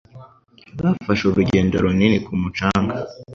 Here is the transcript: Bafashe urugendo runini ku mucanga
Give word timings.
Bafashe 0.83 1.23
urugendo 1.25 1.73
runini 1.83 2.17
ku 2.25 2.31
mucanga 2.41 2.95